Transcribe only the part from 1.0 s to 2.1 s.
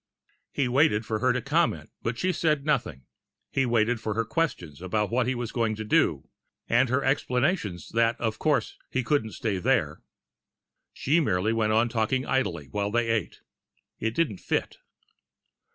for her to comment,